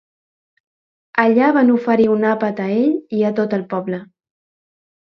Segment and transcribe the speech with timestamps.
[1.25, 4.03] Allà van oferir un àpat a ell i a tot el poble.